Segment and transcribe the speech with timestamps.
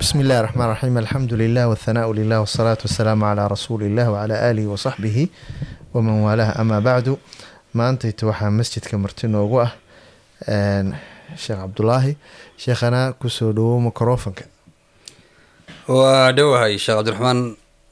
[0.00, 4.66] بسم الله الرحمن الرحيم الحمد لله والثناء لله والصلاة والسلام على رسول الله وعلى آله
[4.66, 5.28] وصحبه
[5.94, 7.16] ومن والاه أما بعد
[7.74, 9.70] ما أنت waxaa masjidka marti noogu ah
[11.42, 12.12] sheekh cabdulaahi
[12.62, 14.44] sheekhana kusoo dhawow microfonka
[15.88, 17.40] waa dhowahay sheekh cabdiraxmaan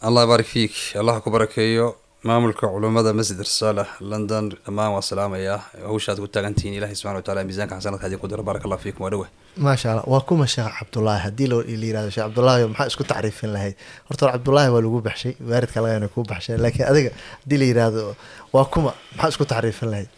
[0.07, 1.97] allah baarik fiik allah ku barakeeyo
[2.30, 4.44] maamulka culummada masjid risaala london.
[4.66, 5.60] Dhammaan waa salaamayaa
[5.90, 9.12] hawshaad ku taagantihiin ilahi subxana wataala miisanka xasanadka haddii ku daro barak allah fiikum waa
[9.14, 9.28] dhowa
[9.66, 13.76] maasha allah waa kuma sheekh cabdulaahi haddii la yiraahdo sheekh cabdulaahi maxaa isku tacriifin lahayd?
[14.08, 18.04] Horta hore cabdulaahi waa lagu baxshay waaridka lagana kuu baxshay laakiin adiga haddii la yiraahdo
[18.56, 20.10] waa kuma maxaa isku tacriifin lahayd?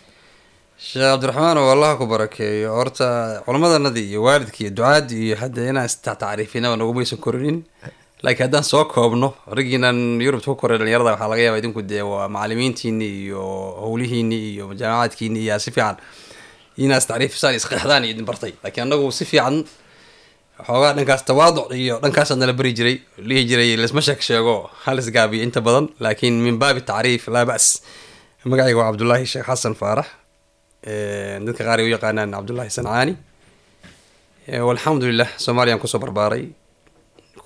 [0.87, 3.07] Sheekh cabdiraxmaan oo allah ku barakeeyo horta
[3.45, 7.57] culammadanadii iyo waalidkii iyo ducaadii iyo hadda inaan istacriifinaba nagumaysan korinin
[8.23, 12.27] laakiin haddaan soo koobno raggiinan yurubta ku koray dhalinyarada waxaa laga yaaba idinku dee waa
[12.35, 13.43] macalimiintiini iyo
[13.83, 15.95] howlihiini iyo jaamacaadkiini iyo si fiican
[16.83, 18.53] inaa istacriifisaan isqeexdaan iyo idin bartay.
[18.63, 19.55] Laakiin anagu si fiican
[20.67, 22.95] xoogaa dhankaas tawaaduc iyo dhankaasaa nala bari jiray
[23.29, 25.85] lihi jiray laisma sheeg sheego halis gaabiyo inta badan.
[26.03, 27.65] Laakiin min baabi tacriif laa bas
[28.51, 30.07] magacayga waa cabdullaahi sheekh xasan faarax
[31.45, 33.13] dadka qaar ay u yaqaanaan cabdullaahi sancaani.
[34.67, 36.43] Walxamdulilah soomaaliyaan ku soo barbaaray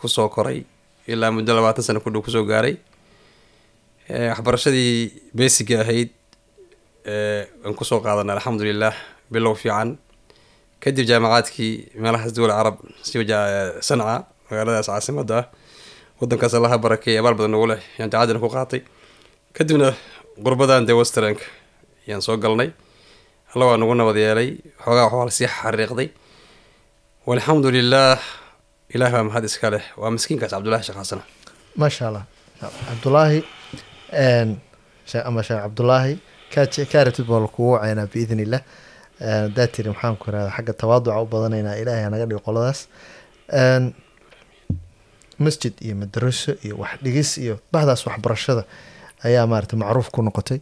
[0.03, 0.59] ku soo koray
[1.07, 2.75] ilaa muddo labaatan sano kudhow ku soo gaaray.
[4.09, 6.09] Waxbarashadii basiga ahayd
[7.65, 8.93] aan ku soo qaadanay alxamdulilah
[9.31, 9.89] bilow fiican.
[10.83, 12.75] Kadib jaamacaadkii meelahaas dowla carab
[13.07, 13.23] siba
[13.87, 15.45] sanca magaaladaas caasimada ah
[16.19, 18.81] wadankaas allaha barakeey abaal badan nagu leh yaan jacaadina ku qaatay.
[19.55, 19.89] Kadibna
[20.45, 21.39] qurbadan dee westrank
[22.09, 22.69] yaan soo galnay.
[23.55, 24.49] Alla waa nagu nabad yeelay
[24.83, 26.09] xoogaa waxbaa la sii xariiqday.
[27.27, 28.19] Walxamdu lilah
[28.95, 29.83] ilaah baa mahad iska leh.
[30.01, 31.23] Waa miskiinkaas cabdullahi sheekh xasana
[31.81, 32.23] maasha allah
[32.89, 33.39] cabdulaahi
[35.29, 36.13] ama sheekh cabdulaahi
[36.93, 38.61] kaaratid baa lakugu wacaynaa biidn illah
[39.19, 42.79] hadaa tiri maxaan ku irahda xagga tawaaduca u badanaynaa ilaahay naga dhigo qoladaas.
[45.45, 48.63] Masjid iyo madaraso iyo wax dhigis iyo bahdaas waxbarashada
[49.27, 50.59] ayaa maarata macruuf ku noqotay.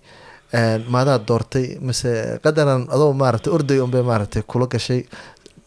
[0.93, 2.11] Maadaad doortay mase
[2.43, 5.01] qadaran adoo maarata orday unbay maarata kula gashay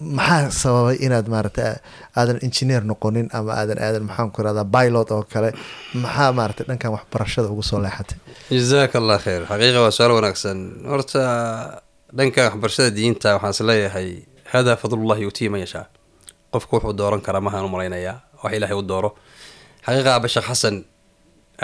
[0.01, 1.79] maxaa sababay inaad maarata
[2.17, 5.51] aadan engineer noqonin ama aadan aadan maxaan ku irahdaa pilot oo kale?
[5.95, 8.19] Maxaa maarata dhankan waxbarashada ugu soo leexatay?
[8.51, 9.43] Jazaaka allah khayr.
[9.51, 10.59] Xaqiiqa waa su'aal wanaagsan.
[10.91, 11.23] Horta
[12.19, 14.09] dhanka waxbarashada diinta waxaan is leeyahay
[14.53, 15.87] hadaa fadlullahi yutii man yashaa
[16.53, 19.11] qofku wuxuu dooran karaa mahaan u malaynayaa wax ilaahay u dooro.
[19.87, 20.77] Xaqiiqa aba sheekh xasan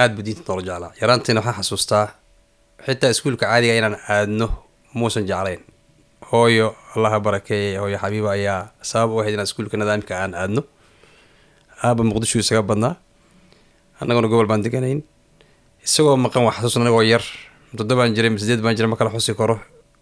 [0.00, 0.92] aad buu diinta noola jeclaa.
[1.02, 2.06] Yaraantiina waxaan xasuustaa
[2.86, 4.46] xitaa iskuulka caadiga inaan aadno
[4.98, 5.60] muusan jeclayn
[6.32, 6.74] hooyo.
[6.96, 10.62] Allaha barakeeyay hooyo xabiiba ayaa sabab u ahayd inaan iskuulka nidaamka aan aadno.
[11.82, 12.96] Aaba muqdisho isaga badnaa.
[14.00, 15.02] Annaguna gobol baan deganayn.
[15.84, 17.22] Isagoo maqan waa xasuusna anagoo yar.
[17.76, 19.60] Toddobaan jiray sideed baan jiray ma kala xusi karo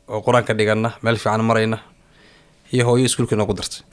[0.09, 1.79] oo qur'aanka dhigana meel fiican marayna
[2.73, 3.85] iyo hooyo iskuulka noogu dartay.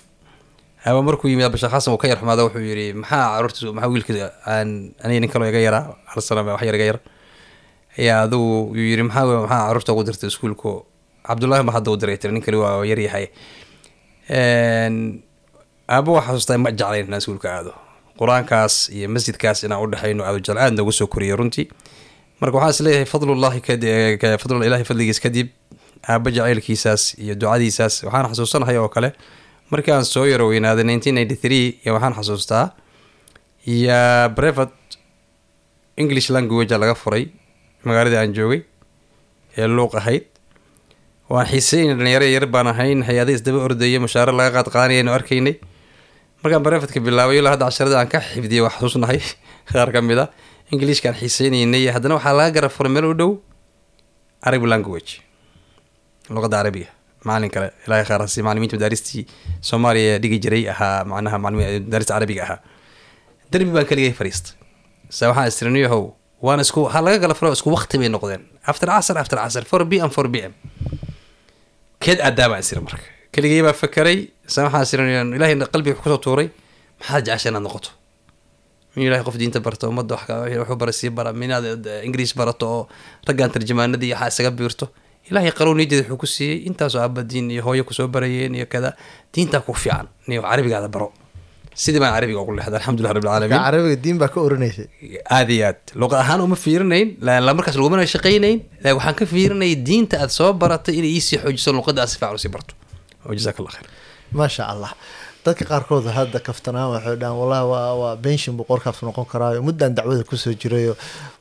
[0.85, 4.13] Aba markuu yimid abasheekh xasan uu ka yar xumaada wuxuu yidhi maxaa carruurta maxaa wiilka
[4.47, 7.00] aan aniga nin kaloo iga yaraa hal sana wax yar iga yar
[8.00, 10.69] ayaa adigu yuu yidhi maxaa maxaa carruurta ugu dirtay iskuulka
[11.30, 13.25] cabdullaahi ma hadda u diray tiri nin kali waa yaryahay
[15.96, 17.72] aaba waa xasuustaa ma jeclayn inaan iskuulka aado.
[18.19, 21.66] Qur'aankaas iyo masjidkaas inaan udhexayno aado jecel aad noogu soo koriyay runtii.
[22.41, 23.59] Marka waxaa is leeyahay fadlullahi
[24.44, 25.47] fadl ilahi fadligiis kadib
[26.14, 29.09] aaba jacaylkiisaas iyo ducadiisaas waxaan xasuusanahay oo kale.
[29.72, 31.64] Markii aan soo yaro weynaaday nineteen ninety three
[31.96, 32.66] waxaan xasuustaa
[33.75, 34.00] iyo
[34.38, 34.74] brevet
[35.97, 37.24] english languagea laga furay
[37.88, 38.62] magaaladii aan joogay
[39.58, 40.24] ee luuq ahayd
[41.30, 45.56] waan xiiseyn dhalinyaro yar baan ahayn hay'ada isdaba ordaya mushaare laga qaad qaanayaynu arkaynay.
[46.44, 49.19] Markaan barefadka bilaabay ilaa hadda casharada aan ka xifdiyay waa xasuusnahay
[49.74, 50.30] qaar ka mid a
[50.72, 53.31] ingiliishkaan xiiseynaynay haddana waxaa laga garab furay meel u dhow
[54.46, 55.12] arabi language
[56.30, 56.90] luqadda carabiga
[57.25, 59.25] macalin kale ilahay khaarasi macalimiinta madaaristii
[59.69, 62.59] soomaaliya dhigi jiray ahaa macnaha madaarista carabiga ahaa.
[63.52, 64.53] Derbi baan keligay fariistay
[65.09, 66.03] se waxaan istiriniyahow
[66.46, 68.46] waan isku ha laga gala furo isku waqti bay noqdeen.
[68.69, 70.53] After casr after casr four b m four b m
[72.03, 73.03] keed aadaa baan isiri marka.
[73.33, 74.17] Keligay baa fakeray
[74.47, 75.03] se waxaan isiri
[75.38, 76.47] ilahay qalbiga ku soo tuuray
[77.00, 77.90] maxaad jecesha inaad noqoto?
[78.96, 81.66] Min ilahay qof diinta barto ummadda waxu bara sii bara minaad
[82.08, 82.87] ingiriis barato oo
[83.28, 84.85] raggaan tarjamaanadii waxaa isaga biirto.
[85.29, 88.66] Ilaahay qarow niyadeeda wuxuu ku siiyey intaasoo aaba diin iyo hooyo ku soo barayeen iyo
[88.70, 88.93] kada
[89.34, 91.11] diintaa ku fiican niyo carabigaada baro
[91.83, 94.87] sidii baan carabiga ugu lexday alxamdulilah rabbil caalamiin carabiga diin baa ka oranaysay.
[95.37, 97.07] Aad iyo aad luqa ahaan uma fiirinayn
[97.57, 101.99] markaas lagumana shaqaynayn laakin waxaan ka fiirinayay diinta aad soo baratay inay iisii xoojiso luqadda
[102.03, 102.73] aad si fiican u sii barto.
[103.37, 103.87] Jazaak allah khayr.
[104.39, 104.91] Maasha allah
[105.45, 109.91] dadka qaarkood hadda kaftanaan waxay dhahaan wallahi waa waa benshin buu qorkaas noqon karaayo muddan
[109.97, 110.93] dacwada ku soo jirayo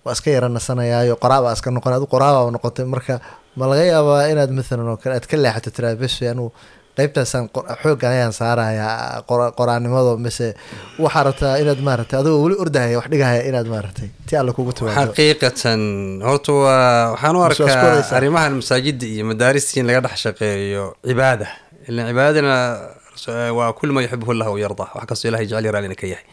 [0.05, 2.85] waa iska yara nasanayaayo qoraaba iska noqon adu qoraaba noqotay.
[2.95, 3.15] Marka
[3.59, 6.49] ma laga yaabaa inaad mathalan oo kale aad ka leexato tiraa bes anuu
[6.97, 10.49] qeybtaasaan qor- xooggan ayaan saarayaa qora- qoraanimado mise
[11.05, 15.13] waxaa rabtaa inaad maaragtay adigoo weli ordahaya wax dhigahaya inaad maaragtay ti alle kugu timaado.
[15.13, 15.81] Xaqiiqatan
[16.29, 21.47] horta waa waxaan u arkaa arrimahan masaajida iyo madaarista in laga dhex shaqeeyo cibaada.
[21.89, 22.57] Ilan cibaadadana
[23.59, 26.25] waa kul ma yuxibuhu llah yarda wax kastoo ilahay jecel yaraalina ka yahay.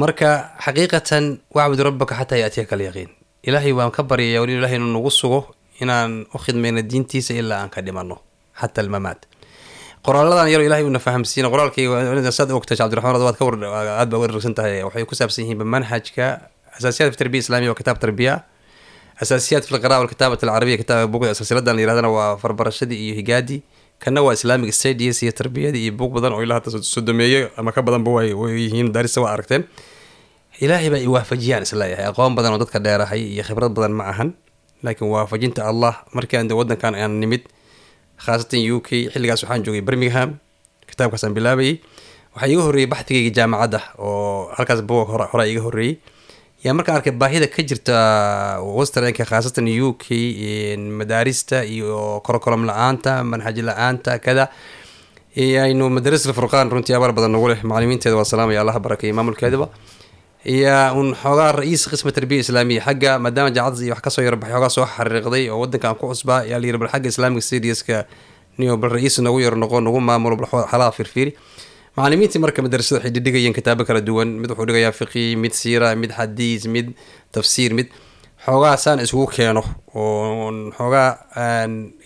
[0.00, 0.28] Marka
[0.64, 1.24] xaqiiqatan
[1.56, 3.10] wacbud rabbaka xataa yaatiyaka alyaqiin.
[3.48, 5.40] Ilaahay waan ka baryaya wali ilahay inuu nagu sugo
[5.82, 8.16] inaan u khidmayno diintiisa ilaa aan ka dhimano
[8.60, 9.20] xata almamaat
[10.06, 14.54] qoraaladan yaro ilahay una fahamsiina qoraalkayga saad ogta cabdiraxmaan waad ka war baa uga dharagsan
[14.54, 14.82] tahay.
[14.86, 16.26] Waxay ku saabsan yihiin manhajka
[16.78, 18.34] asaasiyaad fi tarbiya islaamiya waa kitaab tarbiya.
[19.22, 23.60] Asaasiyaad fi lqira'a walkitaabati alcarabiya kitaab buugda silsiladan la yirahdana waa farbarashadii iyo higaadii
[23.98, 27.82] kana waa islamic studies iyo tarbiyadii iyo buug badan oo ilaa hadda sodomeeye ama ka
[27.82, 28.30] badanba way
[28.62, 29.64] yihiin daarista waa aragteen.
[30.60, 34.04] Ilaahay baa i waafajiyaan is leeyahay aqoon badan oo dadka dheerahay iyo khibrad badan ma
[34.12, 34.30] ahan.
[34.82, 37.42] Laakiin waafajinta allah markii aan de wadankan aan nimid
[38.24, 38.88] khaasatan u k.
[39.12, 40.30] xilligaas waxaan joogay birmingham
[40.90, 41.74] kitaabkaasaan bilaabayay
[42.34, 45.94] waxaa iga horreeyey baxdigayga jaamacadda oo halkaas buga hore horaa iga horreeyey
[46.64, 47.94] yaa markaan arkay baahida ka jirta
[48.78, 50.04] westernka khaasatan u k.
[51.00, 54.44] madaarista iyo korokolom la'aanta manhaj la'aanta kada
[55.38, 59.66] aynu madarasa furqaan runtii abaar badan nagu leh macalimiinteeda waa salaamaya allaha barakeeya maamulkeedaba
[60.48, 62.80] iyo un xoogaa ra'iis qisma tarbiya islaamiya.
[62.86, 66.40] Xagga maadaama jaacadda iyo wax ka soo yarbaxay xoogaa soo xariiqday oo wadankan ku cusbaa
[66.50, 68.06] yaa la yiri bal xagga islamic studieska
[68.58, 71.32] niyo bal ra'iis nagu yar noqo nagu maamulo bal xalaha firfiiri
[71.96, 76.10] macalimiintii marka madarasada waxay dhidhigayeen kitaabo kala duwan mid wuxuu dhigayaa fiqi mid siira mid
[76.18, 76.86] xadiis mid
[77.34, 77.88] tafsiir mid
[78.46, 79.62] xoogaa saan isugu keeno
[79.94, 80.48] oo
[80.78, 81.10] xoogaa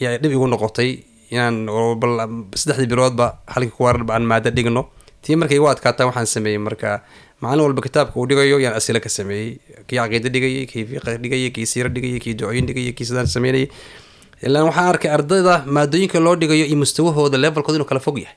[0.02, 0.90] yaa dhib igu noqotay
[1.34, 1.56] inaan
[2.00, 2.12] bal
[2.60, 4.82] saddexdii biloodba halkii kuwaar aan maado dhigno.
[5.22, 6.90] Tii markay igu adkaataan waxaan sameeyey marka
[7.42, 9.58] macalin walba kitaabka uu dhigayo yaan asila ka sameeyey
[9.88, 13.66] kii caqiida dhigayay kii fiqa dhigayay kii siira dhigayay kii ducooyin dhigayay kii sidaan sameynayay
[14.46, 18.36] ilaan waxaan arkay ardayda maadooyinka loo dhigayo iyo mustawahooda levelkooda inuu kala fog yahay.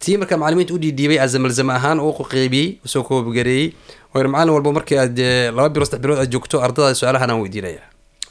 [0.00, 3.66] Tii marka macalimiinta u dhiidhiibay azamalzama ahaan uu qeybiyey u soo koobigareeyey
[4.14, 5.18] oo macalin walba markii aad
[5.56, 7.82] laba bilood saddex bilood aad joogto ardada su'aalahan aan weydiinaya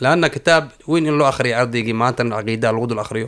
[0.03, 3.27] laanna kitaab weyn in loo akhriya ardaygii maantan caqiidaa lagu dul akhriyo.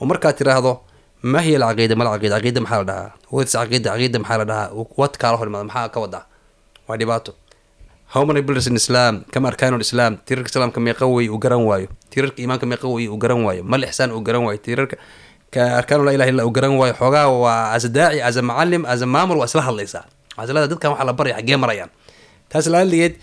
[0.00, 0.72] Oo markaad tiraahdo
[1.22, 3.10] ma hiya alcaqiida mal caqiida caqiida maxaa la dhahaa?
[3.36, 4.68] Wats caqiida caqiida maxaa la dhahaa?
[5.00, 6.24] Wad kaala hor imaada maxaa ka wadaa
[6.88, 7.32] waa dhibaato.
[8.14, 10.18] How many builders in islam kama arkaanu islam?
[10.26, 11.88] Tirarka islaamka meeqa wey uu garan waayo.
[12.10, 13.62] Tirarka iimaanka meeqa wey uu garan waayo.
[13.62, 14.96] Mal ixsaan uu garan waayo tirarka
[15.54, 18.82] ka arkaanu laa ilaha illa uu garan waayo xoogaa waa as daaci as a macalim
[18.92, 20.04] as maamul waa isla hadlaysaa.
[20.38, 21.90] Leedahay dadkan waxaa la baraya xaggee marayaan.
[22.50, 23.14] Taas laaligeed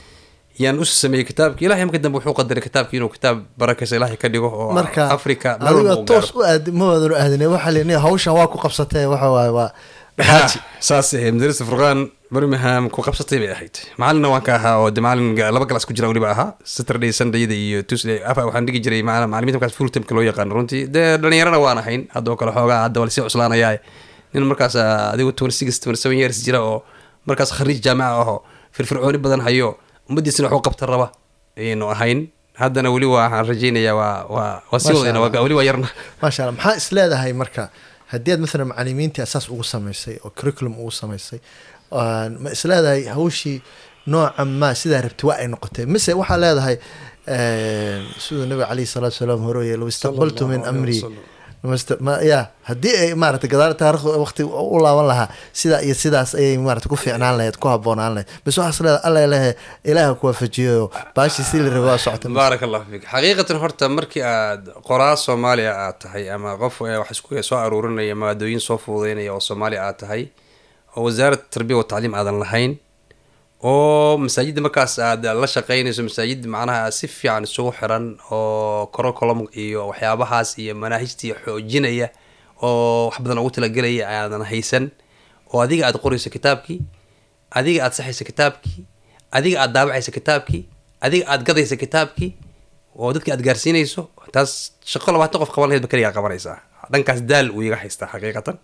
[0.60, 1.66] yaan usu sameeyey kitaabki.
[1.66, 5.58] Ilahay marka dambe wuxuu qadaray kitaabki inuu kitaab barakaysa ilaahay ka dhigo oo marka africa
[5.60, 9.52] adiga toos u aadi ma u aadine waxaa leni hawshan waa ku qabsatee waxa waaye
[9.60, 9.72] waa
[10.88, 13.76] saas ahayd madarasa furqaan birmingham ku qabsatay bay ahayd.
[14.02, 16.58] Macalinna waan ka ahaa oo de macalin laba galas ku jira weliba ahaa.
[16.66, 18.18] Saturday sundayda iyo tuesday.
[18.26, 20.58] Afa waxaan dhigi jiray macalimiinta markaas full timeka loo yaqaano.
[20.58, 22.10] Runtii dee dhalinyarana waan ahayn.
[22.16, 23.78] Haddoo kale xoogaa hadda waa la sii cuslaanayaa
[24.34, 26.84] nin markaas adigu twenty six twenty seven years jira oo
[27.26, 29.78] markaas khariij jaamica aho firfircooni badan hayo
[30.10, 31.08] ummadiisina waxu qabta raba
[31.60, 32.20] ayaynu ahayn.
[32.62, 35.88] Haddana weli waxaan waa waa waa sii wadayna weli waa yarna.
[36.22, 37.64] Maasha allah maxaa is leedahay marka?
[38.12, 41.40] Haddii aad maalan macalimiintii asaas ugu samaysay oo curriculum ugu samaysay
[42.44, 43.62] ma is leedahay hawshii
[44.12, 45.86] noocan ma sidaa rabti waa ay noqotay?
[45.94, 46.76] Mise waxaa leedahay
[48.24, 50.98] siduu nabiga caleyhi salaatu salaam hore low istaqbaltu min amri
[52.32, 56.90] ya haddii ay maarata gadaal taarikh waqti u laaban lahaa sidaa iyo sidaas ayay maarata
[56.90, 58.28] ku fiicnaan lahayd ku habboonaan lahayd.
[58.46, 59.52] Bas waxaas leeda alla lehe
[59.84, 63.04] ilaaha ku waafajiyo baashii si la raba waa socota baarak allahu fiik.
[63.14, 68.60] Xaqiiqatan horta markii aad qoraa soomaaliya aad tahay ama qof wax isku soo aruurinaya maadooyin
[68.68, 70.24] soo fududeynaya oo soomaaliya aad tahay
[70.96, 72.72] oo wasaaradda tarbiya wa tacliim aadan lahayn
[73.64, 79.88] oo masaajidda markaas aad la shaqeynayso masaajid macnaha si fiican isugu xiran oo corocolum iyo
[79.90, 82.10] waxyaabahaas iyo manaahijtii xoojinaya
[82.62, 84.92] oo wax badan ugu talagelaya aadan haysan.
[85.54, 86.80] Oo adiga aad qorayso kitaabkii
[87.52, 88.86] adiga aad saxayso kitaabkii
[89.32, 90.64] adiga aad daabacayso kitaabkii
[91.02, 92.32] adiga aad gadayso kitaabkii
[93.00, 94.02] oo dadkii aad gaarsiinayso
[94.34, 96.58] taas shaqo labaatan qof qaban lahayd ba keligaa qabanaysaa.
[96.92, 98.58] Dhankaas daal uu iga haystaa xaqiiqatan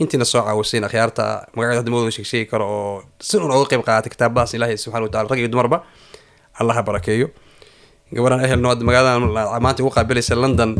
[0.00, 1.24] intiina soo caawisayn akhyaarta
[1.56, 5.04] magaceeda hadda mawada sheeg sheegi karo oo si un oga qayb qaadatay kitaabadaas ilaahay subxana
[5.06, 5.78] watacala rag iyo dumarba
[6.60, 7.28] allah ha barakeeyo
[8.16, 9.22] gabadhaan ehelno hadda magaaladan
[9.64, 10.70] maanta ugu qaabilaysa london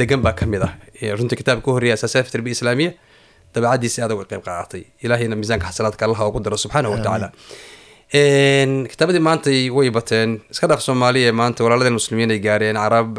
[0.00, 0.72] degan baa ka mid ah.
[1.18, 2.90] Runtii kitaabka ka horreeya asaasaat fi tarbiya islaamiya
[3.54, 7.28] dabeecadiisi aad uga qayb qaadatay ilaahayna miisaanka xasanaadka allah ugu daro subxaanahu watacaala
[8.14, 10.40] kitaabadii maanta way bateen.
[10.50, 13.18] Iska dhaaf soomaaliya maanta walaaladeen muslimiin ay gaareen carab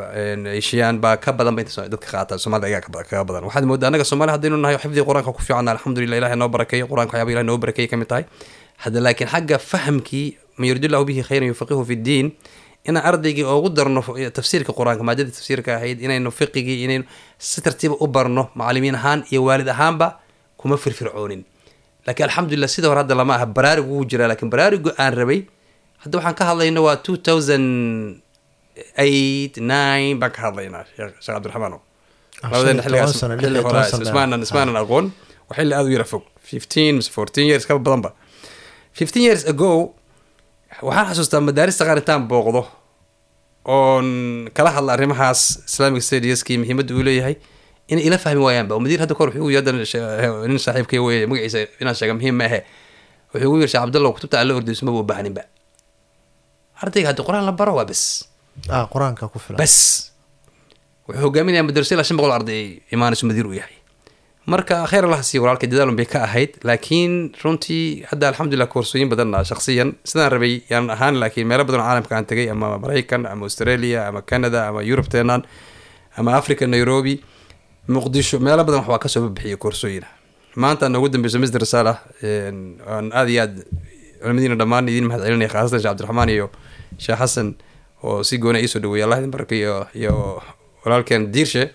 [0.58, 3.44] ashiyaan baa ka badan ba inta dadka qaata soomaalida ayaa kaga badan.
[3.48, 7.14] Waxaad moodaa anaga soomaali haddaynu nahay xifdiga qur'aanka ku fiican alxamdulillah ilahay noo barakeeyo qur'aanka
[7.16, 8.26] waxyaaba ilahay noo barakeeyay ka mid tahay.
[8.84, 12.28] Hadda laakiin xagga fahamkii man yuridillahu bihi khayran yufaqihu fi ddiin
[12.90, 14.02] inaan ardaygii ugu darno
[14.36, 17.06] tafsiirka qur'aanka maadadii tafsiirka ahayd inaynu fiqigii inaynu
[17.40, 20.20] si tartiiba u barno macalimiin ahaan iyo waalid ahaanba
[20.58, 21.46] kuma firfircoonin
[22.06, 25.40] laakiin alxamdulilah sida hore hadda lama aha baraarug wuu jiraa lakiin baraarugu aan rabay
[26.04, 27.66] hadda waxaan ka hadlayna waa two thousand
[29.06, 31.74] eight nine baan ka hadlaynaa sheekh sheekh cabdiraxmaan
[32.44, 32.78] labadeen
[34.48, 35.06] ismaanan aqoon.
[35.50, 36.24] Waa xilli aada u yara fog.
[36.52, 38.10] fifteen mise fourteen years kaba badanba.
[39.00, 39.70] fifteen years ago
[40.88, 42.62] waxaan xasuustaa madaarista qaar intaan booqdo
[43.76, 44.08] oon
[44.58, 47.36] kala hadla arrimahaas islamic stadiuskii muhiimadda uu leeyahay
[47.92, 49.72] inay ila fahmi waayaanba madiir hadda kahor wuxuu yadda
[50.52, 52.60] nin saaxiibkay wey magaciisa inaan sheega muhiim ma ahe.
[53.34, 55.44] Wuxuu ugu yiri sheekh cabdallah kutubta alla ordayso maba u baahaninba
[56.84, 58.02] ardayga haddii qur'aan la baro waa bes.
[58.76, 59.58] Ah qur'aanka ku filan.
[59.62, 59.76] Bes.
[61.08, 62.62] Wuxuu hogaaminayaa madarasa ilaa shan boqol arday
[62.96, 63.76] imaanayso madiir uu yahay.
[64.52, 69.40] Marka khayr allah siiyo walaalka dadaalun bay ka ahayd laakiin runtii hadda alxamdulilah koorsooyin badanna
[69.52, 73.44] shaksiyan sidaan rabay yaan ahaan laakiin meelo badan oo caalamka aan tagay ama maraykan ama
[73.48, 75.42] australia ama canada ama yurub teenan
[76.18, 77.14] ama africa nairobi
[77.88, 80.08] muqdisho meelo badan waxbaa ka soo babixiyay koorsooyina.
[80.56, 83.56] Maanta noogu dambeyso misr salah aan aada iyo aad
[84.22, 86.46] culimadiina dhammaan idiin mahad celinaya khaasatan sheekh cabdiraxmaan iyo
[86.98, 87.56] sheekh xasan
[88.04, 90.42] oo si goona iisoo dhaweeyay allah idin baraka iyo
[90.86, 91.72] walaalkeen diirshe.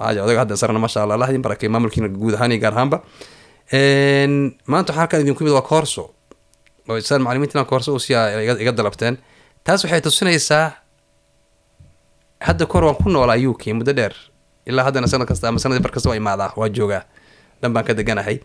[0.00, 2.98] Odaga hadda sarana maasha allah allah idin barakay maamulkiina guud ahaan iyo gaar ahaanba.
[4.70, 6.14] Maanta waxaa halkan idinku yimid waa koorso.
[6.88, 9.18] Oo isaan macalimiintina koorso usiyaa iga dalabteen.
[9.64, 10.72] Taas waxay tusinaysaa
[12.40, 14.14] hadda kor waan ku noolaa u k muddo dheer
[14.72, 17.02] ilaa haddana sanad kasta ama sanadii bar kasta waa imaadaa waa joogaa.
[17.62, 18.36] Dhan baan ka deganahay.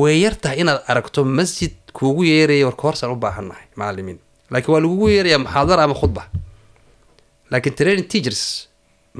[0.00, 4.18] Way yar tahay inaad aragto masjid kuugu yeeraya war koorsaan u baahannahay macalimiin
[4.52, 6.22] laakiin waa lagugu yeerayaa muxaadara ama khudba.
[7.52, 8.42] Laakiin training teachers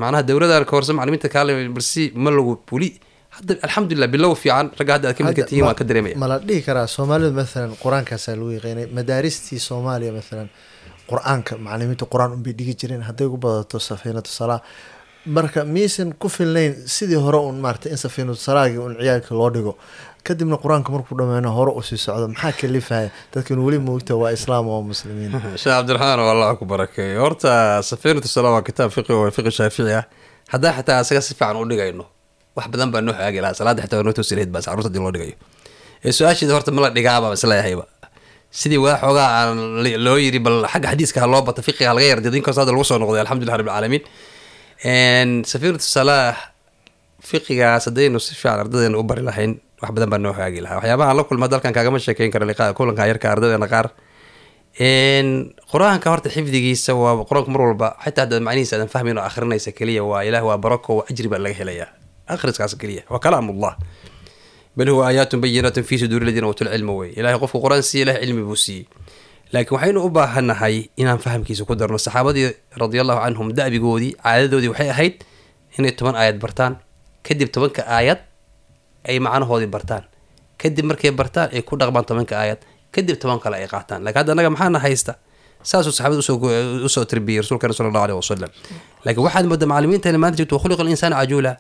[0.00, 2.90] macnaha dowladan koorso macalimiinta kaale balsi ma lagu weli.
[3.36, 6.14] Hadda alxamdulilah bilow fiican ragga hadda aad ka midka tihiin waan ka dareemaya.
[6.22, 10.48] ma la dhihi karaa soomaalidu maalan qur'aankaasaa lagu yaqaynay madaaristii soomaaliya maalan
[11.10, 14.60] qur'aanka macalimiinta qur'aan unbay dhigi jireen hadday ugu badato safiinatu salaa
[15.26, 19.76] marka miyaysan ku filnayn sidii hore un maarata in safiinatu salaagii un ciyaalka loo dhigo
[20.24, 23.10] kadibna qur'aanka markuu dhameyno hore u sii socdo maxaa kalifaya?
[23.34, 25.30] Dadkan weli moogta waa islaam oo muslimiin.
[25.60, 29.92] Sheekh cabdiraxmaan oo allah ku barakeeyo horta safiinatu salaa waa kitaab fiqi oo fiqi shaafici
[29.92, 30.04] ah.
[30.48, 32.04] Haddaan xataa asaga si fiican u dhigayno
[32.56, 33.54] wax badan baa noo haagi lahaa.
[33.54, 35.36] Salaada xitaa waa noo toosilayd baas carruurta haddii loo dhigayo.
[36.04, 37.84] Ee su'aasheeda horta ma la dhigaaba isleeyahayba
[38.50, 39.58] sidii waa xoogaa aan
[40.04, 42.98] loo yiri bal xagga xadiiska ha loo bata fiqiga laga yardido inkastoo hadda lagu soo
[42.98, 44.00] noqday alxamdulillah rabbil
[44.82, 46.36] safiinatu salaax
[47.20, 50.76] fiqigaas haddaynu si fiican ardadeena u bari lahayn wax badan baa noo haagi lahaa.
[50.80, 53.86] Waxyaabaha la kulma dalkan kaagama sheekeyn kara liqaa kulanka yarka ardadeena qaar.
[55.72, 60.02] Qur'aanka horta xifdigiisa waa qur'aanku mar walba xitaa haddaad macnihiisa aadan fahmayn oo akhrinaysa keliya
[60.04, 61.88] waa ilaah waa barako waa ajri baa laga helayaa.
[62.28, 63.76] Akhriskaas keliya waa kalaamullah
[64.76, 67.10] bal huwa aayaatun bayinaatun fii suduuri ladiina uutul cilma wey.
[67.18, 68.86] Ilahay qofku qur'aan siiye ilahay cilmi buu siiyey
[69.52, 71.98] laakiin waxaynu u baahannahay inaan fahamkiisa ku darno.
[71.98, 72.48] Saxaabadii
[72.82, 75.14] radiallahu canhum da'bigoodii caadadoodii waxay ahayd
[75.78, 76.72] inay toban aayad bartaan.
[77.26, 78.20] Kadib tobanka aayad
[79.08, 80.04] ay macnahoodii bartaan.
[80.60, 82.60] Kadib markay bartaan ay ku dhaqmaan tobanka aayad
[82.94, 84.00] kadib toban kale ay qaataan.
[84.04, 85.12] Lakiin hadda annaga maxaana haysta?
[85.62, 86.20] Saasuu saxaabada
[86.84, 88.50] u soo tarbiyey rasuulkana sala allahu aleh wasalam
[89.04, 91.52] laakiin waxaad moodaa macalimiintani maanta jirto wakhuliqa alinsaanu cajuula.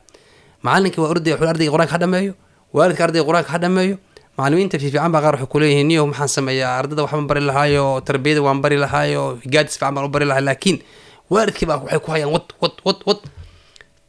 [0.64, 2.32] Macalinkii waa ordaya ardayga qur'aanka ha dhameeyo.
[2.76, 3.94] Waalidka ardayga qur'aanka ha dhameeyo
[4.40, 6.72] macalimiinta fiifiican baa qaar waxay kuleeyihiin niyo maxaan sameeyaa?
[6.80, 10.76] Ardada waxbaan bari lahaayo tarbiyada waan bari lahaayo higaadis fiican baan u bari lahaa laakiin
[11.32, 13.20] waalidkii baa waxay ku hayaan wad wad wad wad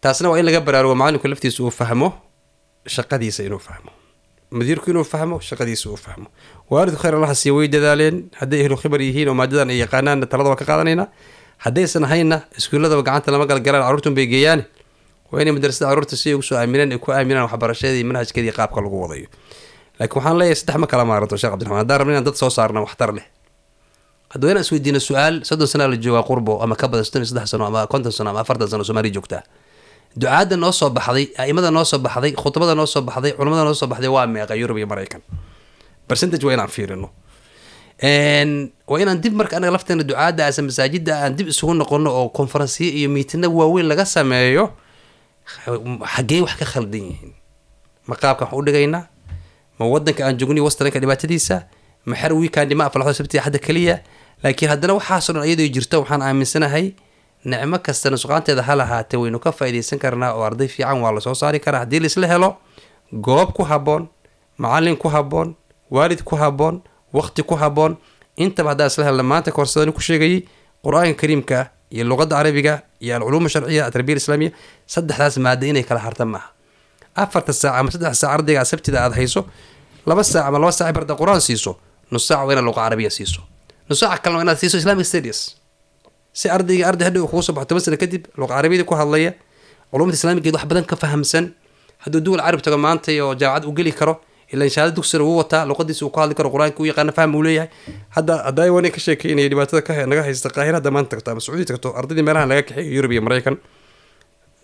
[0.04, 2.08] taasna waa in laga baraarugo macalinku laftiisa uu fahmo
[2.96, 3.92] shaqadiisa inuu fahmo.
[4.58, 6.28] Madiirku inuu fahmo shaqadiisa uu fahmo.
[6.72, 8.18] Waalidku khayr allaha siiya way dadaaleen.
[8.40, 11.08] Hadday ehlu khibar yihiin oo maadadan ay yaqaanaanna talada waa ka qaadanaynaa.
[11.66, 14.64] Haddaysan hayna iskuulladaba gacanta lama galgalaan carruurtun bay geeyaane.
[15.32, 18.98] Waa inay madrasada carruurta si ugu soo aaminaan ay ku aaminaan waxbarashadeedii manhajkeedii qaabka lagu
[19.04, 19.28] wadayo
[20.02, 22.82] laakiin waxaan leeyahay saddex ma kala maaranto sheekh cabdiraxmaan haddaan rabna inaan dad soo saarna
[22.86, 23.26] waxtar leh.
[24.34, 27.48] Hadda waa inaan isweydiino su'aal soddon sana la joogaa qurbo ama ka badan soddon saddex
[27.54, 29.44] sano ama konton sano ama afartan sano soomaaliya joogtaa
[30.22, 33.88] ducaadda noo soo baxday a'imada noo soo baxday khudbada noo soo baxday culamada noo soo
[33.92, 35.22] baxday waa meeqa yurub iyo maraykan.
[36.08, 37.08] Percentage waa inaan fiirino.
[38.90, 42.90] Waa inaan dib marka anaga lafteena ducaadda ase masaajidda aan dib isugu noqono oo konferensiyo
[43.00, 44.64] iyo miitina waaweyn laga sameeyo
[46.16, 47.32] xaggee wax ka khaldan yihiin.
[48.08, 49.04] Ma qaabka waxaan u dhigaynaa
[49.82, 51.58] ma wadanka aan joogniy wastranka dhibaatadiisa
[52.06, 53.96] ma xer wiikandi ma aflaxdo sabtiga xadda keliya
[54.44, 56.86] laakiin haddana waxaasoo dhan iyadoo jirto waxaan aaminsanahay
[57.52, 61.34] nicmo kastana suqaanteeda ha lahaatee waynu ka faaidaysan karnaa oo arday fiican waa la soo
[61.42, 61.80] saari karaa.
[61.84, 62.50] Haddii laisla helo
[63.26, 64.04] goob ku habboon
[64.58, 65.56] macalin ku habboon
[65.96, 66.76] waalid ku habboon
[67.18, 67.98] waqti ku habboon
[68.38, 70.46] intaba haddaan isla helna maanta koorsadani ku sheegayay
[70.86, 71.60] qur'aanka kariimka
[71.96, 72.74] iyo luqadda carabiga
[73.04, 74.52] iyo alculuum sharciya atarbiya islaamiya
[74.94, 76.48] saddexdaas maada inay kala harta maaha
[77.16, 79.42] afarta saac ama saddex saac ardayga sabtida aad hayso
[80.10, 81.72] laba saac ama laba saac barda qur'aan siiso
[82.12, 83.42] nus saac waa inaad luqa carabiya siiso.
[83.90, 85.40] Nus saac kalena waa inaad siiso islamic studies.
[86.40, 89.32] Si ardayga arday kugu soo baxo toban sano kadib luqa carabiyada ku hadlaya
[89.92, 91.46] culumada islaamigeed wax badan ka fahamsan.
[92.04, 94.14] Hadduu duwal carab tago maanta oo jaamacad u geli karo
[94.54, 97.44] ilaa inshaada dugsiga uu wataa luqadiisa uu ku hadli karo qur'aanka u yaqaana faham uu
[97.46, 97.70] leeyahay.
[98.16, 101.88] Hadda hadda wana ka sheekeynaya dhibaatada naga haysta qaahira hadda maanta tagto ama sacuudi tagto
[102.00, 103.56] ardaydii meelaha laga kaxeeyo yurub iyo maraykan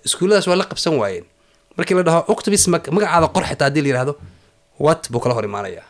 [0.08, 1.26] iskuulladaas waa la qabsan waayeen
[1.78, 4.14] markii la dhaho octobis magacaada qor xitaa haddii la yidhahdo
[4.86, 5.86] wat buu kala hor imaanayaa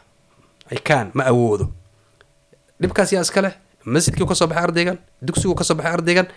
[0.72, 1.66] i can ma awoodo.
[2.82, 3.54] Dhibkaas yaa iska leh
[3.86, 6.28] masjidkii ka soo baxay ardaygan dugsigu ka soo baxay ardaygan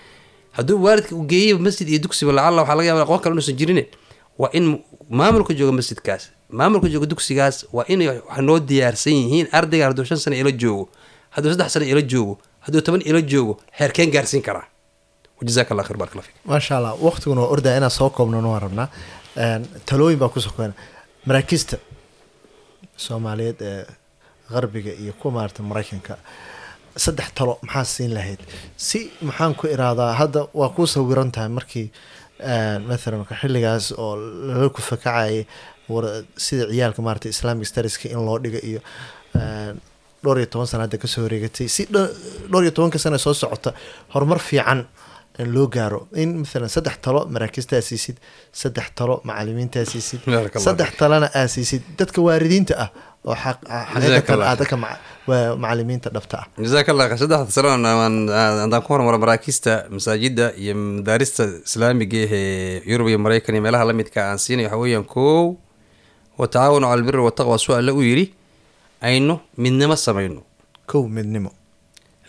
[0.57, 3.85] hadduu waalidka uu geeyey masjid iyo dugsiba lacalla waxaa laga yaba aqoon kale inuusan jirine
[4.39, 4.79] waa in
[5.11, 6.23] maamulka jooga masjidkaas
[6.59, 10.85] maamulka jooga dugsigaas waa inay wax noo diyaarsan yihiin ardaygan hadduu shan sano ila joogo
[11.35, 14.67] hadduu saddex sano ila joogo hadduu toban ila joogo heerkeen gaarsiin karaa.
[15.43, 18.89] Jazaak allah khayr barak fik maasha allah waqtiguna waa ordaya inaan soo koobnana waan rabnaa
[19.89, 20.75] talooyin baa ku sokoona
[21.27, 21.77] maraakiista
[22.97, 23.85] soomaaliyeed ee
[24.53, 26.17] qarbiga iyo kuwa maarata maraykanka.
[26.97, 28.41] Saddex talo maxaa siin lahayd?
[28.77, 31.87] Si maxaan ku iraadaa hadda waa kuu sawiran tahay markii
[32.89, 35.47] mathalan xilligaas oo lala kufakacayay
[36.37, 38.81] sida ciyaalka maarata islamic stariska in loo dhiga iyo
[40.23, 41.69] dhowr iyo toban sana hadda ka soo wareegatay.
[41.69, 41.83] Si
[42.51, 43.71] dhowr iyo tobanka sana soo socota
[44.15, 44.87] horumar fiican
[45.55, 48.17] loo gaaro in maalan saddex talo maraakiista aa siisid
[48.63, 50.21] saddex talo macalimiinta aa siisid
[50.67, 51.83] saddex talana aa siisid.
[51.99, 52.89] Dadka waaridiinta ah
[53.29, 54.77] oo xaqiiqatan ah dadka
[55.63, 56.45] macalimiinta dhabta ah.
[56.65, 57.71] Jazaak allah saddexda
[58.65, 64.21] haddaan ku hormaro maraakiista masaajida iyo madaarista islaamiga ee yurub iyo maraykan iyo meelaha lamidka
[64.31, 65.57] aan siinay waxa weeyaan kow
[66.41, 68.27] wa tacaawanu cala albiri wataqwa su alle u yidhi
[69.09, 70.41] aynu midnimo samayno.
[70.91, 71.51] Kow midnimo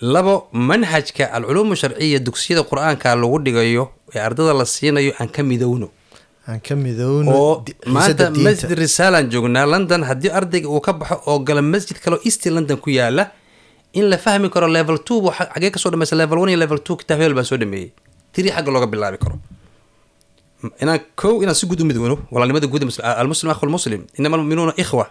[0.01, 3.84] labo manhajka alculuumu sharciya dugsiyada qur'aanka lagu dhigayo
[4.15, 5.88] ee ardada la siinayo aan ka midowno.
[7.31, 10.01] Oo maanta masjid risaalaan joognaa london.
[10.03, 13.31] Haddii ardayga uu ka baxo oo gala masjid kaleo east london ku yaalla
[13.93, 16.96] in la fahmi karo level two xagee ka soo dhamaysa level one iyo level two
[16.98, 17.91] kitaab hebel baa soo dhameeyey.
[18.34, 19.38] Tiri xagga looga bilaabi karo.
[20.81, 22.84] Inaan kow inaan si guud u midowno walaalnimada guud
[23.22, 25.05] almuslim akhu lmuslim inama almuminuuna ikhwa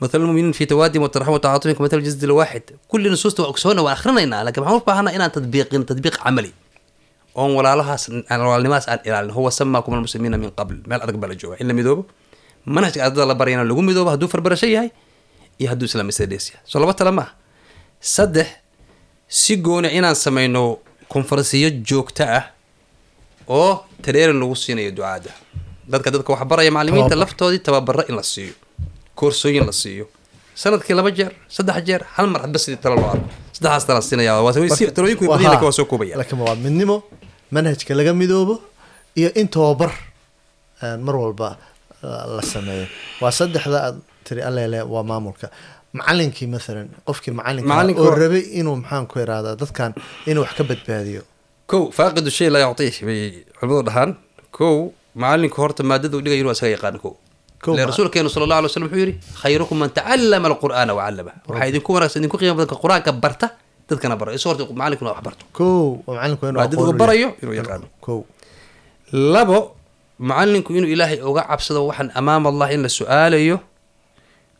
[0.00, 2.62] مثل المؤمنين في توادهم وترحمهم وتعاطفهم كمثل الجسد الواحد.
[2.88, 6.52] كل نصوص وأكسونا وأخرنا لكن ما بحنا إن تطبيق تطبيق عملي.
[7.34, 11.34] oon walaalahaas aan walaalnimahaas aan ilaalin huwa samaakum almuslimiina min qabl meel adag baa la
[11.40, 12.02] jooga in la midoobo
[12.74, 14.90] manhajka ardada la barayana lagu midoobo hadduu farbarasho yahay
[15.58, 17.32] iyo hadduu islaamisadhes yahay soo laba tale maaha
[18.14, 18.48] saddex
[19.40, 20.62] si gooni inaan samayno
[21.14, 22.44] konfaransiyo joogto ah
[23.58, 23.72] oo
[24.04, 25.30] tareerin lagu siinayo ducaada
[25.92, 28.02] dadka dadka wax baraya macallimiinta laftoodii tababaro
[29.18, 30.06] koorsooyin la siiyo.
[30.62, 33.28] Sanadkii laba jeer saddex jeer hal mar hadba sidii talo loo arko.
[33.56, 34.32] Saddexdaas tala siinaya
[34.96, 36.96] talooyinku badiyana waa soo koobaya laakiin waa midnimo
[37.54, 38.54] manhajka laga midoobo
[39.20, 39.90] iyo in tababar
[41.06, 41.48] mar walba
[42.36, 42.86] la sameeyo.
[43.22, 45.46] Waa saddexda aad tiri alele waa maamulka.
[45.98, 49.92] Macalinkii maalan qofkii macalinka oo rabay inuu maxaan ku irahdaa dadkan
[50.26, 51.22] inuu wax ka badbaadiyo.
[51.70, 53.20] Kow faaqidu shay laa yuctiih bay
[53.58, 54.10] culimadu dhahaan.
[54.56, 54.74] Kow
[55.22, 57.12] macalinku horta maadada u dhigayo inuu asaga yaqaan kow
[57.90, 62.18] rasuulkeenu sala allah alay slam wuxuu yidhi khayrukum man tacallama alqur'aana wacallama waxaa idinku wanaagsan
[62.22, 63.46] idinku qiimo badanka qur'aanka barta
[63.88, 65.44] dadkana bara isu horta macalinkuna wax barto
[66.84, 67.86] uu barayo inuu yaqaano
[69.34, 69.58] labo
[70.28, 73.56] macalinku inuu ilaahay uga cabsado waxaan amaama allah in la su'aalayo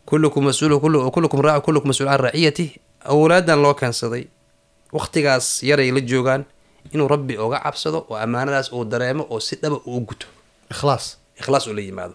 [0.08, 0.74] kullukum mas'uul
[1.14, 2.68] kullukum raaci kullukum mas'uul can raciyatih
[3.12, 4.24] awlaadan loo keensaday
[4.92, 6.42] waktigaas yaray la joogaan
[6.94, 10.26] inuu rabbi uga cabsado oo ammaanadaas uu dareemo oo si dhaba uu guto
[10.72, 11.04] ikhlaas
[11.40, 12.14] ikhlaas uu la yimaado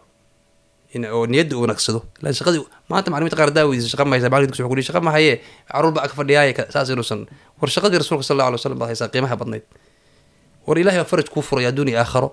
[0.95, 4.63] oo niyadda uu nagsado ilaan shaqadii maanta macalimiinta qaar daawadiisa shaqa ma haysa macalinka dugsi
[4.65, 5.34] wuxuu ku shaqa ma haye
[5.71, 7.21] carruur baa ag fadhiyaaya saas inuusan.
[7.62, 9.63] War shaqadii rasuulka sal allahu alay wasallam baad haysaa qiimaha badnayd.
[10.67, 12.30] War ilahay baa faraj kuu furaya adduun iyo aakharo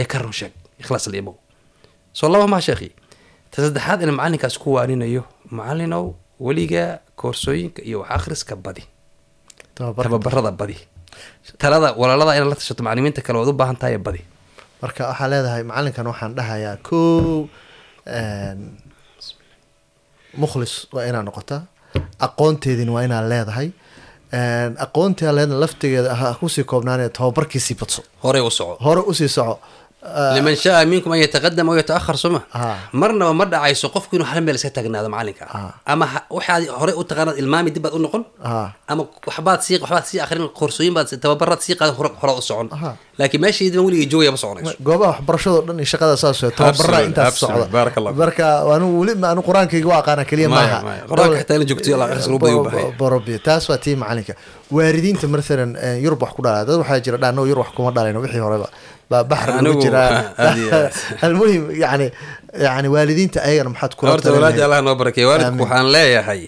[0.00, 1.34] ee ka run sheeg ikhlaas la imow.
[2.18, 2.88] Soo laba maa sheekhi.
[3.52, 6.04] Ta saddexaad in macalinkaas ku waaninayo macalinow
[6.46, 6.84] weliga
[7.20, 8.82] koorsooyinka iyo wax akhriska badi.
[9.74, 10.76] Tababarada badi.
[11.58, 14.20] Talada walaalada inaad la tashato macalimiinta kale waad u baahan tahay badi.
[14.82, 17.48] Marka waxaa leedahay macalinkan waxaan dhahayaa kow
[20.42, 21.62] mukhlis waa inaa noqotaa
[22.26, 23.68] aqoonteedina waa inaad leedahay.
[24.86, 28.02] Aqoontia leedahay laftigeeda ha ku sii koobnaanee tababarkiisii badso.
[28.22, 28.76] Horey u soco.
[28.84, 29.58] Hore u sii soco
[30.36, 32.40] liman shaa minkum an yataqadam aw yataahar soma
[33.00, 35.44] marnaba ma dhacayso qofku inuu hal meel iska taagnaado macalinka
[35.92, 38.22] ama waxaad hore u taqaanaad ilmaami dib baad u noqon
[38.92, 42.68] ama waxbaad sii waxbaad sii akrin koorsooyin baad tababaraad sii qaada hore u socon
[43.20, 47.34] laakiin meeshaydima weligii joogaya ma soconayso goobaha waxbarashadoo dhan iyo shaqada saas wey tababaraa intaas
[47.42, 50.78] socda marka anu weli anu qur'aankayga waa aqaana keliya maaha
[51.10, 54.34] qur'aanka xitaa in la joogtiyo la akhris lagu baxay borobi taas waa tii macalinka
[54.70, 55.72] waalidiinta mathalan
[56.04, 58.68] yurub wax ku dhalaa dad waxaa jira dhaano yurub wax kuma dhalayno wixii horeba.
[59.10, 60.14] Baa baxri ugu jiraan
[61.26, 62.06] almuhim yani
[62.54, 66.42] yani waalidiinta ayagana maxaad kula horta walaadi allah noo barakeeye waalidku waxaan leeyahay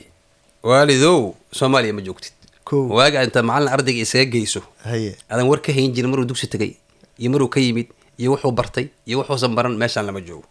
[0.63, 2.33] waalidow soomaaliya ma joogtid.
[2.73, 4.63] Waaga inta macalin ardayga isaga geyso.
[4.87, 5.17] Haye.
[5.29, 6.73] Adan war ka hayn jirin maruu dugsi tegay
[7.19, 10.47] iyo maruu ka yimid iyo wuxuu bartay iyo wuxuusan baran meeshaan lama joogo.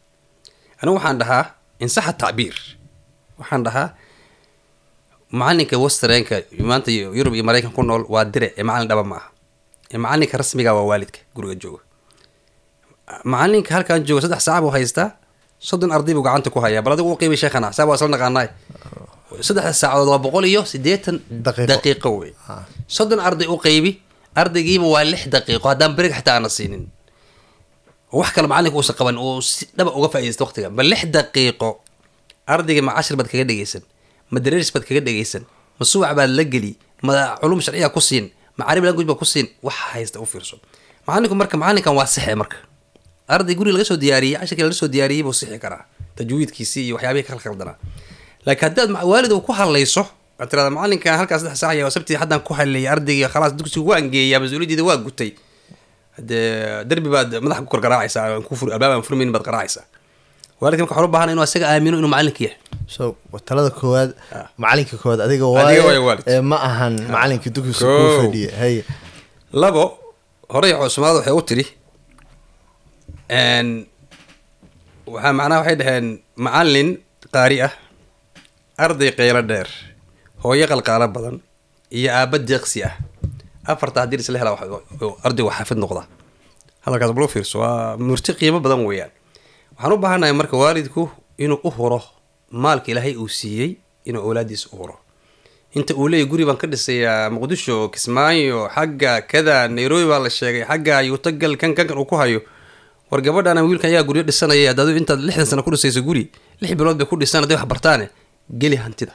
[0.84, 1.44] Anigu waxaan dhahaa
[1.80, 2.54] insaxa tacbiir.
[3.40, 3.88] Waxaan dhahaa
[5.40, 6.36] macalinka westernka
[6.70, 9.28] maanta yurub iyo maraykan ku nool waa dire ee macalin dhaba ma aha
[9.94, 11.82] ee macalinka rasmiga waa waalidka guriga jooga.
[13.32, 15.08] Macalinka halkan jooga saddex saac buu haystaa
[15.60, 16.82] soddon arday buu gacanta ku hayaa.
[16.86, 18.48] Bal adigu u qiimay sheekhana xisaab waa isla naqaanaay
[19.48, 21.16] saddexda saacadood waa boqol iyo siddeetan
[21.46, 22.10] Daqiiqo.
[22.20, 22.32] wey.
[22.52, 22.64] Ah.
[22.88, 23.92] soddon arday u qeybi
[24.42, 26.84] ardaygiiba waa lix daqiiqo haddaan berig xataa aana siinin.
[28.20, 30.68] Wax kale macalinka uusan qaban uu si dhaba uga faaidaysta waqtiga.
[30.78, 31.70] Bal lix daqiiqo
[32.54, 33.84] ardayga ma cashir baad kaga dhegaysan
[34.32, 35.44] ma baad kaga dhegaysan
[35.80, 36.74] ma suwac baad la geli
[37.06, 38.26] ma culum sharciya ku siin
[38.58, 40.58] ma carabi language baad ku siin wax haysta u fiirso.
[41.08, 42.58] Macalinku marka macalinkan waa sixe marka.
[43.28, 45.84] Arday guriga laga soo diyaariyey cashirkii laga soo diyaariyey buu sixi karaa
[46.18, 47.76] tajwiidkiisii iyo waxyaabihii ka khaldanaa
[48.46, 50.04] laakiin haddaad waalid ku hadlayso
[50.40, 54.06] aad tirada macalinkan halkaas saddex saac iyo sabtii haddaan ku hadlayay ardayga khalaas dugsiga waan
[54.14, 55.32] geeyaa mas'uuliyaddeeda waa gutay.
[56.18, 59.86] Hadee derbi baad madaxa ku kor garaacaysaa aan ku fur- albaab aan furmaynin baad garaacaysaa
[60.62, 62.58] waalidka marka waxaan u baahan inuu asaga aamino inuu macalinka yahay.
[62.96, 63.04] So
[63.48, 64.46] talada koowaad Ah.
[64.62, 68.82] macalinka koowaad adiga waaye ma ahan macalinka dugsiga kuu fadhiya haye
[69.62, 69.84] labo
[70.54, 71.66] horey cusmaad waxay u tiri
[73.64, 73.68] n
[75.14, 76.06] waxaa macnaha waxay dhaheen
[76.46, 76.90] macalin
[77.34, 77.74] qaari ah
[78.86, 79.68] arday qeylo dheer
[80.44, 81.36] hooyo qalqaalo badan
[81.98, 82.94] iyo aabba deeqsi ah.
[83.72, 84.52] Afarta haddii isla hela
[85.28, 86.02] arday waa xaafid noqda.
[86.84, 89.12] Hadalkaas bal u fiirso waa murti qiimo badan weeyaan
[89.76, 92.02] waxaan u baahannahay marka waalidku inuu u huro
[92.52, 94.96] maalka ilaahay uu siiyey inuu awlaadiisa u huro.
[95.76, 100.64] Inta uu leeyahy guri baan ka dhisayaa muqdisho kismaayo xagga kada nairobi baa la sheegay
[100.68, 102.42] xagga yutagal kan kankan uu ku hayo.
[103.12, 106.32] War gabadhana wiilkan ayaa guryo dhisanaya haddaad intaad lixdan sano ku dhisayso guri
[106.62, 108.06] lix bilood bay ku dhisaan hadday wax bartaane
[108.62, 109.14] geli hantida.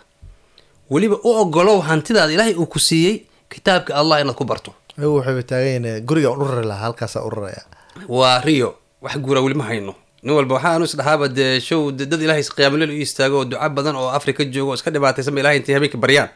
[0.90, 4.72] Weliba u ogolow hantidaada ilaahay uu ku siiyey kitaabka allah inaad ku barto.
[4.96, 7.62] Waxayba taagan guriga u rari lahaa halkaasaa u raraya.
[8.08, 9.94] Waa rio wax guura weli ma hayno
[10.26, 14.08] nin walba waxaanu isdhahaaba dee show dad ilaahay qiyaamuleel u istaago oo duca badan oo
[14.18, 16.30] afrika joogo oo iska dhibaataysanba ilahay intay habeenka baryaan.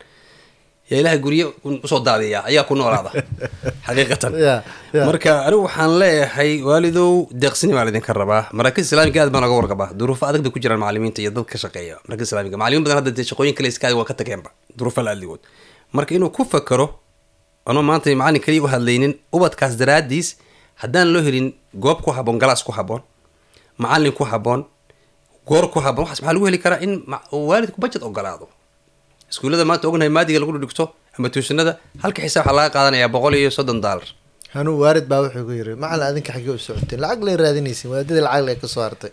[0.90, 3.10] Yaa ilahay guryo un- u soo daadiya ayaa ku noolaada
[3.86, 4.32] xaqiiqatan.
[5.08, 7.10] Marka anigu waxaan leeyahay waalidow
[7.42, 8.42] deeqsini baa laydinka rabaa.
[8.58, 11.58] Maraakiis islaamiga aad baan oga warqabaa duruufo adag bay ku jiraan macalimiinta iyo dad ka
[11.64, 12.56] shaqeeya maraakiis islaamiga.
[12.62, 15.40] Macalimiin badan hadda dee shaqooyin kale iskaadi waa ka tageenba duruufo la adligood
[15.96, 16.86] marka inuu ku fakero
[17.66, 20.28] anoo maanta macalin kaliya u hadlaynin ubadkaas daraadiis
[20.82, 21.48] haddaan loo helin
[21.84, 23.02] goob ku haboon galaas ku haboon
[23.82, 24.60] macalin ku haboon
[25.48, 26.92] goor ku haboon waxaas maxaa lagu heli karaa in
[27.50, 28.46] waalidku budget ogolaado?
[29.32, 30.84] Iskuullada maanta ognahay maadiga lagu dhigto
[31.16, 34.08] ama tuushanada halka xisaab waxaa laga qaadanayaa boqol iyo soddon daalar
[34.54, 38.22] hanuu waarid baa wuxuu ku yiri macalin adinka xaggee u socoteen lacag lay raadinaysin waadadii
[38.26, 39.12] lacag lay ka soo hartay.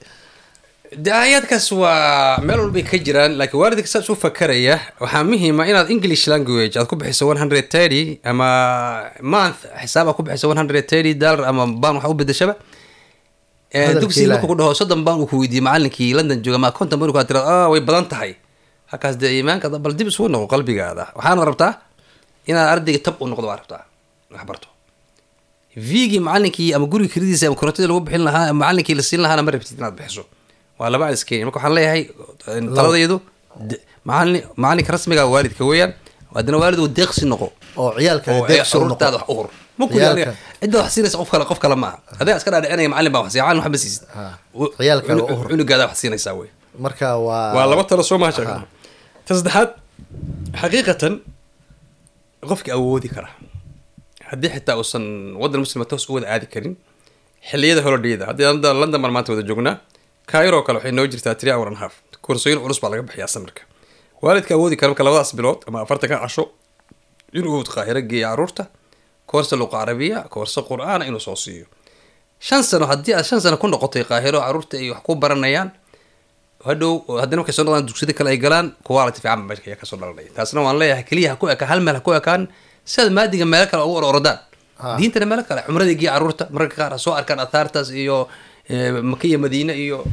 [0.88, 6.24] Daayaadkaas waa meel walbay ka jiraan laakiin waalidka saas u fakaraya waxaa muhiima inaad english
[6.32, 8.48] language aad ku bixiso one hundred thirty ama
[9.34, 12.56] month xisaab aad ku bixiso one hundred thirty dollar ama baan wax u Hadalka
[13.74, 14.28] dugsiga Ilaahay.
[14.42, 17.00] markuu ku dhaho soddon baan uu ku weydiiyey macalinkii london jooga ma konton
[17.30, 18.32] tira ah way badan tahay
[18.92, 21.04] halkaas dee iimaanka bal dib isugu noqo qalbigaada.
[21.18, 21.72] Waxaana rabtaa
[22.50, 23.84] inaad ardayga tab u noqdo waa rabtaa.
[24.32, 24.68] Wax barto.
[25.76, 29.44] Vigii macalinkii ama guriga kiridiisa ama korontadii lagu bixin lahaa ama macalinkii la siin lahaana
[29.44, 30.24] ma rabtid inaad bixiso.
[30.80, 32.02] Waa laba aan iskeenin marka waxaan leeyahay
[32.78, 33.18] taladaydu
[34.10, 35.92] macalin macalinka rasmiga waa waalidka weeyaan.
[36.36, 37.48] Haddana waalid uu deeqsi noqo
[37.82, 39.48] oo ciyaalka oo deeqsi u noqo ururtaada wax u hur
[39.80, 40.32] ma ku Ciyaalka.
[40.62, 43.44] cidda wax siinaysa qof kale qof kale maaha adaa iska dhaadhicinaya macalin baa wax siiya
[43.46, 44.24] macalin waxba siisid Ha.
[44.62, 45.46] U- Ciyaalkaaga cunu- u hur.
[45.52, 46.50] cunugaada wax siinaysaa wey
[46.86, 48.42] marka waa waa laba talo soo mahasha
[49.26, 49.70] ta saddexaad
[50.62, 51.14] xaqiiqatan
[52.50, 53.30] qofka awoodi kara.
[54.30, 55.04] Haddii xitaa uusan
[55.42, 56.74] waddan muslima toos u wada aadi karin
[57.50, 59.76] xilliyada holodhiyada haddii london london baan maanta wada joognaa
[60.32, 61.94] kairo kale waxay noo jirtaa three hour and half.
[62.26, 63.62] Koorsooyin culus baa laga bixiyaa samirka.
[64.24, 66.44] Waalidka awoodi kara marka labadaas bilood ama afartanka casho
[67.34, 68.66] inuu qaahiro geeya carruurta
[69.26, 71.66] koorsa luqa carabiya koorsa qur'aana inuu soo siiyo.
[72.40, 75.72] Shan sano haddii aad shan sano ku noqotay qaahiro carruurta ay wax ku baranayaan
[76.66, 79.98] hadhow haddana markay soo noqdaan dugsiyada kale ay galaan quality fiican baa meesha ka soo
[80.02, 80.30] dhalanaya.
[80.36, 82.48] Taasna waan leeyahay keliya ha ku ekaan hal meel ha ku ekaan
[82.86, 84.40] sidaad maadiga meelo kale ugu ororodaan
[84.80, 84.94] Ah.
[84.98, 88.28] diintana meelo kale cumrada giya carruurta mararka qaar ha soo arkaan athaartaas iyo
[88.70, 90.06] eh, maka iyo madiine iyo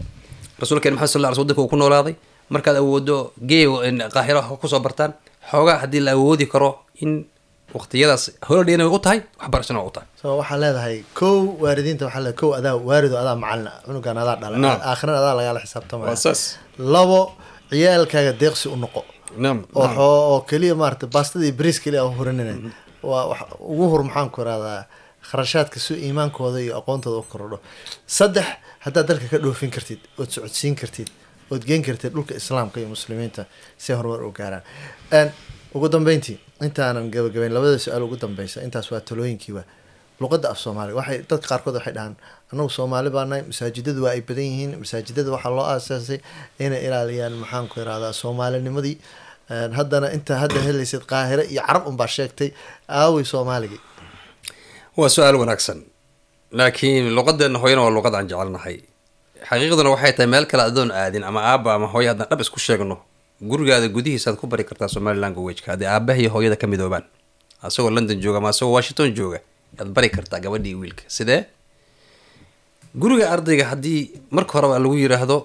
[0.60, 2.14] rasuulkeen maxamed sal lla waddanka uu ku noolaaday.
[2.50, 3.66] Markaad awoodo geey
[4.14, 5.12] qaahiro ha ku soo bartaan
[5.50, 6.70] xoogaa haddii la awoodi karo
[7.02, 7.12] in
[7.76, 10.08] waqtiyadaas holodhayna way u tahay waxbarashana u tahay.
[10.20, 14.36] So waxaa leedahay kow waalidiinta waxaa leedahay kow adaa waalido adaa macalin ah cunugan adaa
[14.42, 14.58] dhalay.
[14.64, 14.78] Naam.
[14.90, 16.16] aakhirana adaa lagaala xisaabtamaya
[16.94, 17.20] labo
[17.70, 19.02] ciyaalkaaga deeqsi u noqo.
[19.76, 22.54] Oo keliya maarata baastada iyo bariis keliya hurinina
[23.10, 23.40] waa wax
[23.72, 24.80] ugu hur maxaan ku irahdaa
[25.28, 27.58] kharashaadka si iimaankooda iyo aqoontooda u korodho
[28.06, 28.46] saddex
[28.84, 31.08] haddaad dalka ka dhoofin kartid ood socodsiin kartid
[31.52, 33.42] ood geen kartid dhulka islaamka iyo muslimiinta
[33.78, 34.62] si horumar u gaaraan.
[35.74, 39.62] Ugu dambeyntii intaanan gabagabeyn labada su'aal ugu dambeysa intaas waa talooyinkiiba
[40.20, 42.14] luqadda af soomaaliga waxay dadka qaarkood waxay dhahaan
[42.52, 46.18] annagu soomaali baa nahay masaajidadu waa ay badan yihiin masaajidada waxaa loo aasaasay
[46.64, 48.96] inay ilaaliyaan maxaan ku irahdaa soomaalinimadii
[49.78, 52.50] haddana inta hadda helaysid qaahire iyo carab unbaa sheegtay
[53.00, 53.80] aawey soomaaligii
[54.96, 55.78] waa su'aal wanaagsan.
[56.58, 58.76] Laakiin luqadeena hooyana waa luqad aan jecelnahay
[59.48, 62.96] xaqiiqduna waxay tahay meel kale adoon aadin ama aaba ama hooyo haddaan dhab isku sheegno
[63.50, 67.04] gurigaada gudihiisaad ku bari kartaa somali languageka haddii aabaha iyo hooyada ka midoobaan
[67.66, 69.38] asagoo london jooga ama asagoo washington jooga
[69.78, 71.02] yaad bari kartaa gabadhii iyo wiilka.
[71.16, 71.40] Sidee?
[72.94, 75.36] Guriga ardayga haddii marka horeba lagu yiraahdo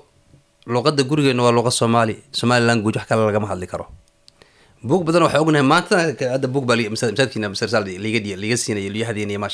[0.74, 3.86] luqadda gurigeena waa luqa soomaali somali language wax kale lagama hadli karo.
[4.84, 5.96] Buug badan waxaa ognahay maanta
[6.34, 8.56] hadda buug baa li- masa- masaajidkiina masarsaal liga liga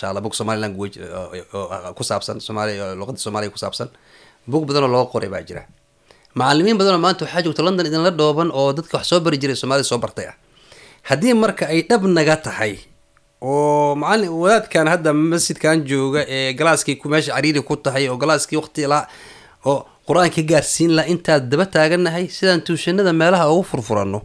[0.09, 3.89] allah buug somali language oo- oo- oo ku saabsan soomaali luqadda soomaaliga ku saabsan
[4.47, 5.63] buug badan oo looga qoray baa jira.
[6.35, 9.55] Macalimiin badan oo maanta waxaa joogta london idinla dhooban oo dadka wax soo bari jiray
[9.55, 10.35] soomaalida soo bartay ah.
[11.09, 12.73] Haddii marka ay dhab naga tahay
[13.41, 18.87] oo macalin wadaadkan hadda masjidkan jooga ee galaaskii meesha cariiri ku tahay oo galaaskii waqti
[18.91, 19.07] la
[19.65, 24.19] oo qur'aanka gaarsiin la intaad daba taaganahay sidaan tuushanada meelaha ugu furfuranno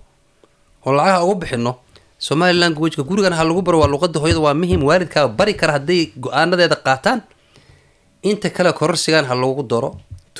[0.86, 1.72] oo lacagaha ugu bixino
[2.18, 6.12] somali languageka gurigan ha lagu baro waa luqada hooyada waa muhiim waalidkaa bari kara hadday
[6.24, 7.20] go'aanadeeda qaataan.
[8.22, 9.90] Inta kale kororsigan ha lagu daro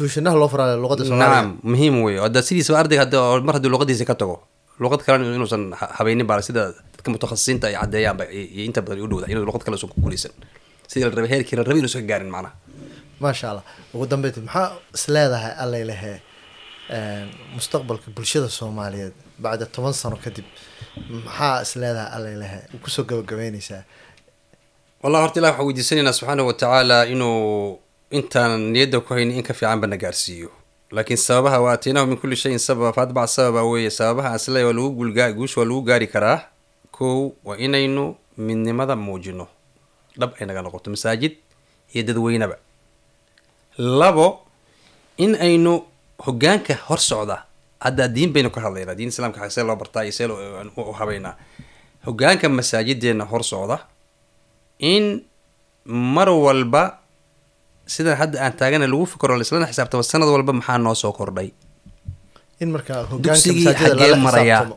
[0.00, 4.04] tuushanaha loo faraale luqadda soomaaliga nacam muhiim wey hadda sidiisaba ardayga oo mar haddii luqadiisa
[4.10, 4.36] ka tago
[4.82, 6.62] luqad kalena inuusan ha- habeynin baa sida
[6.94, 10.32] dadka mutakhasisiinta ay caddeeyaanba iyo inta badan u dhowda inuu luqad kale usan ku guuleysan
[10.90, 12.54] sidii la rabay heerkii la rabay inuusan ka gaarin macnaha.
[13.22, 16.12] Maasha allah ugu dambeyntii maxaa is leedahay allay lehe
[17.56, 20.46] mustaqbalka bulshada soomaaliyeed bacda toban sano kadib?
[21.26, 23.82] Maxaa is leedahay allay lehe ku soo gabagabeyneysaa
[25.02, 27.78] wallah horta ilah waxaan weydiisanaynaa subxaanahu watacaala inuu
[28.10, 30.50] intaan niyadda ku haynin in ka fiicanba na gaarsiiyo.
[30.90, 33.90] Laakiin sababaha waa aataynahu min kulli shayin sababa faatbac sababa weeye.
[33.90, 36.42] Sababaha asle waa lagu guulgaa waa lagu gaari karaa.
[36.90, 39.46] Kow waa inaynu midnimada muujino.
[40.18, 41.36] Dhab ay naga noqoto masaajid
[41.94, 42.56] iyo dadweynaba.
[43.78, 44.42] Labo
[45.16, 45.82] in aynu
[46.18, 47.44] hogaanka hor socda
[47.80, 50.26] hadda diin baynu ka hadlaynaa diin islaamka see loo bartaa iyo see
[50.76, 51.36] u habeynaa
[52.04, 53.86] hogaanka masaajideena hor socda
[54.78, 55.22] in
[55.86, 56.98] mar walba
[57.92, 61.48] sidan hadda aan taagana lagu fikro laislana xisaabtamo sanad walba maxaa noo soo kordhay?
[62.62, 64.76] In markaa dugsigii xaggee marayaa xisaabtamo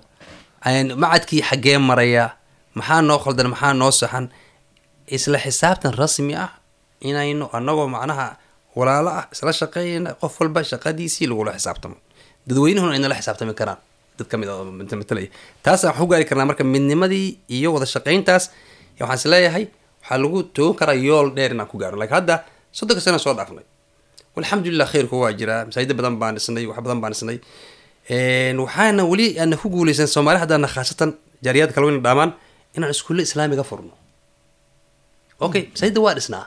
[0.69, 2.27] Een, macadkii xaggee marayaa
[2.77, 4.25] maxaa noo khaldan maxaa noo saxan?
[5.15, 6.51] Isla xisaabtan rasmi ah
[7.09, 8.27] inaynu anagoo macnaha
[8.77, 11.95] walaalo ah isla shaqeeyna qof walba shaqadiisii lagula xisaabtamo.
[12.47, 13.77] Dadweynuhuna aynala xisaabtami karaan.
[14.17, 15.27] Dad ka mid a oo mat- matalaya
[15.65, 18.43] taasa waxaan ku gaari karnaa marka midnimadii iyo wada shaqayntaas
[18.99, 19.63] ya waxaan is leeyahay
[20.01, 22.35] waxaa lagu toogan karaa yool dheer inaan ku gaarno laakiin hadda
[22.77, 23.65] soddonka sana soo dhaafnay
[24.35, 27.37] walxamdulilah khayrku waa jiraa masaajida badan baan dhisnay wax badan baan dhisnay.
[28.65, 31.09] Waxaana weli aana ku guuleysan soomaali haddaana khaasatan
[31.45, 32.31] jaariyaad kale wayna dhaamaan
[32.75, 33.93] inaan iskuulle islaamiga furno.
[35.45, 36.45] Okay masaajida waa dhisnaa.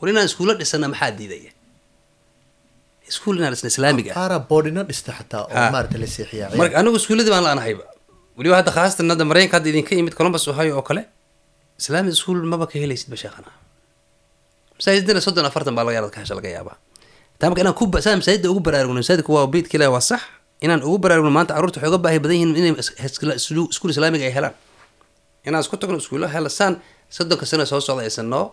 [0.00, 1.52] War inaan iskuulle dhisana maxaa diidaya?
[3.10, 4.10] Iskuul inaan dhisna islaamiga.
[4.12, 5.64] Ah qaara boodhino dhista xataa oo Ha.
[5.74, 6.48] maarata la seexiyaa.
[6.60, 7.84] Marka anigu iskuulladii baan la-anahayba
[8.38, 11.02] weliba hadda khaasatan hadda maraykanka hadda idinka yimid columbus ohio oo kale.
[11.80, 13.50] Islaamic school maba ka helaysidba sheekhana
[14.78, 16.76] masaajidana soddon afartan baa laga yaradka hasha laga yaabaa.
[17.38, 20.20] Taa marka inaan ku masaajidda ugu baraarugno masaajidku waa bidka ilahi waa sax.
[20.64, 22.72] Inaan ugu baraarugno maanta carruurta waxay uga baahi badan yihiin inay
[23.72, 24.54] iskuul islaamiga ay helaan.
[25.46, 26.74] Inaan isku tagno iskuulla helasaan
[27.16, 28.44] soddonka sano soo socda aysan noo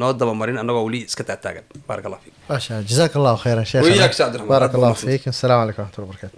[0.00, 2.34] noo dabamarin anagoo weli iska taataagan baarak allah fiik.
[2.48, 5.22] Masha jazaak allahu khayran sheekh baarak allahu fiik.
[5.32, 6.36] assalaamu calaykum waraxmatullahi wabarakatu